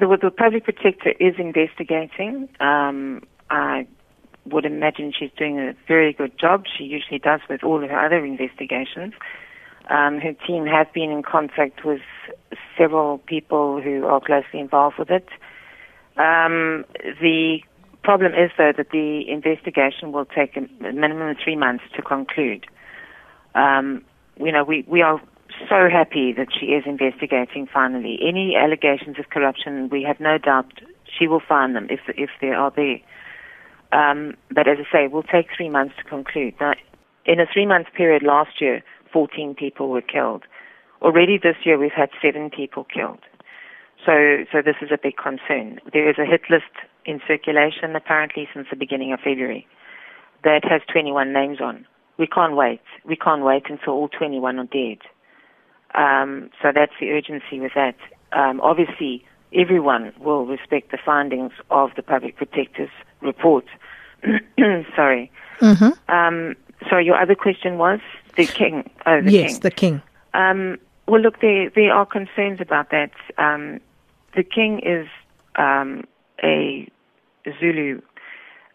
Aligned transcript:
the, 0.00 0.18
the 0.20 0.30
public 0.30 0.64
protector 0.64 1.10
is 1.20 1.34
investigating. 1.38 2.48
Um, 2.58 3.22
I 3.50 3.86
would 4.46 4.64
imagine 4.64 5.12
she's 5.16 5.30
doing 5.36 5.58
a 5.58 5.74
very 5.86 6.12
good 6.12 6.38
job. 6.38 6.64
She 6.76 6.84
usually 6.84 7.18
does 7.18 7.40
with 7.48 7.62
all 7.62 7.82
of 7.82 7.90
her 7.90 8.06
other 8.06 8.24
investigations. 8.24 9.14
Um, 9.88 10.18
her 10.20 10.32
team 10.46 10.66
have 10.66 10.92
been 10.92 11.10
in 11.10 11.22
contact 11.22 11.84
with 11.84 12.00
several 12.78 13.18
people 13.18 13.80
who 13.80 14.06
are 14.06 14.20
closely 14.20 14.60
involved 14.60 14.96
with 14.98 15.10
it. 15.10 15.28
Um, 16.16 16.84
the 17.20 17.58
problem 18.02 18.32
is, 18.32 18.50
though, 18.56 18.72
that 18.76 18.90
the 18.90 19.28
investigation 19.28 20.12
will 20.12 20.26
take 20.26 20.56
a 20.56 20.60
minimum 20.80 21.28
of 21.28 21.36
three 21.42 21.56
months 21.56 21.84
to 21.96 22.02
conclude. 22.02 22.66
Um, 23.54 24.04
you 24.38 24.52
know, 24.52 24.64
we, 24.64 24.84
we 24.86 25.02
are 25.02 25.20
so 25.68 25.88
happy 25.90 26.32
that 26.32 26.48
she 26.58 26.66
is 26.66 26.84
investigating 26.86 27.68
finally. 27.72 28.18
Any 28.22 28.56
allegations 28.56 29.18
of 29.18 29.30
corruption, 29.30 29.88
we 29.90 30.02
have 30.02 30.20
no 30.20 30.38
doubt 30.38 30.80
she 31.06 31.26
will 31.26 31.42
find 31.46 31.74
them 31.74 31.86
if, 31.90 32.00
if 32.08 32.30
they 32.40 32.48
are 32.48 32.72
there. 32.74 32.98
Um, 33.92 34.34
but 34.50 34.68
as 34.68 34.78
I 34.78 34.92
say, 34.92 35.04
it 35.04 35.12
will 35.12 35.24
take 35.24 35.48
three 35.56 35.68
months 35.68 35.94
to 35.98 36.04
conclude. 36.04 36.54
Now, 36.60 36.74
in 37.24 37.40
a 37.40 37.46
three 37.52 37.66
month 37.66 37.88
period 37.96 38.22
last 38.22 38.60
year, 38.60 38.82
14 39.12 39.54
people 39.54 39.88
were 39.88 40.02
killed. 40.02 40.44
Already 41.02 41.38
this 41.38 41.56
year, 41.64 41.78
we've 41.78 41.90
had 41.96 42.10
seven 42.22 42.50
people 42.50 42.84
killed. 42.84 43.20
So, 44.06 44.44
so 44.52 44.62
this 44.62 44.76
is 44.80 44.90
a 44.92 44.98
big 45.02 45.16
concern. 45.16 45.80
There 45.92 46.08
is 46.08 46.16
a 46.18 46.24
hit 46.24 46.42
list 46.48 46.72
in 47.04 47.20
circulation 47.26 47.96
apparently 47.96 48.48
since 48.54 48.66
the 48.70 48.76
beginning 48.76 49.12
of 49.12 49.20
February 49.20 49.66
that 50.44 50.64
has 50.64 50.80
21 50.92 51.32
names 51.32 51.60
on. 51.60 51.86
We 52.18 52.26
can't 52.26 52.56
wait. 52.56 52.80
We 53.04 53.16
can't 53.16 53.42
wait 53.42 53.64
until 53.68 53.94
all 53.94 54.08
21 54.08 54.58
are 54.58 54.64
dead. 54.64 54.98
Um, 55.94 56.50
so 56.62 56.70
that's 56.74 56.92
the 57.00 57.10
urgency 57.10 57.60
with 57.60 57.72
that. 57.74 57.96
Um, 58.32 58.60
obviously, 58.60 59.24
everyone 59.54 60.12
will 60.20 60.46
respect 60.46 60.90
the 60.90 60.98
findings 61.04 61.52
of 61.70 61.90
the 61.96 62.02
public 62.02 62.36
protector's 62.36 62.90
report. 63.20 63.64
Sorry. 64.96 65.30
Mm-hmm. 65.60 66.12
Um, 66.12 66.56
so 66.88 66.98
your 66.98 67.20
other 67.20 67.34
question 67.34 67.78
was 67.78 68.00
the 68.36 68.46
king. 68.46 68.88
Oh, 69.06 69.20
the 69.20 69.32
yes, 69.32 69.52
king. 69.52 69.60
the 69.60 69.70
king. 69.70 70.02
Um, 70.34 70.78
well, 71.06 71.20
look, 71.20 71.40
there 71.40 71.70
there 71.70 71.92
are 71.92 72.06
concerns 72.06 72.60
about 72.60 72.90
that. 72.90 73.10
Um, 73.36 73.80
the 74.36 74.44
king 74.44 74.80
is 74.80 75.08
um, 75.56 76.04
a 76.42 76.88
Zulu, 77.58 78.00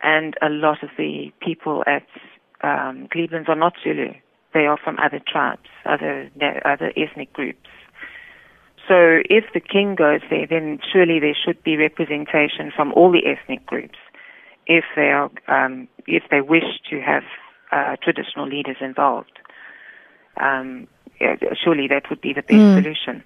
and 0.01 0.35
a 0.41 0.49
lot 0.49 0.83
of 0.83 0.89
the 0.97 1.31
people 1.39 1.83
at 1.87 2.05
um, 2.61 3.07
Glebelands 3.07 3.47
are 3.47 3.55
not 3.55 3.73
Zulu. 3.83 4.13
They 4.55 4.65
are 4.67 4.77
from 4.81 4.97
other 5.03 5.19
tribes, 5.19 5.67
other 5.85 6.31
other 6.63 6.93
ethnic 6.95 7.33
groups. 7.33 7.67
So 8.87 9.19
if 9.29 9.43
the 9.53 9.59
king 9.59 9.95
goes 9.95 10.21
there, 10.29 10.47
then 10.47 10.79
surely 10.93 11.19
there 11.19 11.35
should 11.35 11.61
be 11.63 11.75
representation 11.75 12.71
from 12.73 12.93
all 12.93 13.11
the 13.11 13.25
ethnic 13.27 13.65
groups. 13.65 13.97
If 14.65 14.85
they 14.95 15.09
are, 15.11 15.29
um, 15.49 15.89
if 16.07 16.23
they 16.31 16.39
wish 16.39 16.79
to 16.89 17.01
have 17.01 17.23
uh, 17.73 17.97
traditional 18.01 18.47
leaders 18.47 18.77
involved, 18.79 19.37
um, 20.39 20.87
surely 21.61 21.87
that 21.89 22.09
would 22.09 22.21
be 22.21 22.31
the 22.31 22.41
best 22.41 22.63
Mm. 22.63 22.75
solution. 22.75 23.23